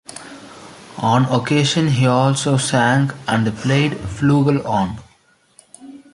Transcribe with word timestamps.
On 0.97 1.25
occasion 1.25 1.89
he 1.89 2.07
also 2.07 2.57
sang 2.57 3.11
and 3.27 3.55
played 3.55 3.91
flugelhorn. 3.91 4.97